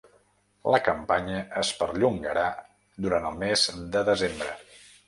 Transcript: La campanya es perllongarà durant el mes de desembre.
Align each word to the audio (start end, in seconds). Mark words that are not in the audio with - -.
La 0.75 0.79
campanya 0.87 1.43
es 1.65 1.71
perllongarà 1.83 2.47
durant 3.09 3.31
el 3.33 3.41
mes 3.45 3.69
de 3.97 4.07
desembre. 4.13 4.61